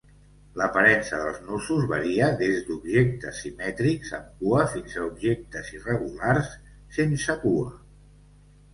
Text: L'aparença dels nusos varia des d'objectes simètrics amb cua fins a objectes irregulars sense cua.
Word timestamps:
L'aparença 0.59 1.19
dels 1.23 1.37
nusos 1.49 1.83
varia 1.91 2.31
des 2.39 2.57
d'objectes 2.71 3.43
simètrics 3.45 4.15
amb 4.21 4.33
cua 4.43 4.67
fins 4.75 4.99
a 5.03 5.07
objectes 5.13 5.73
irregulars 5.79 6.53
sense 7.01 7.41
cua. 7.49 7.73